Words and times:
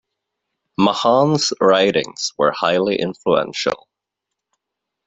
Mahan's 0.79 1.53
writings 1.61 2.33
were 2.35 2.51
highly 2.51 2.95
influential. 2.99 3.87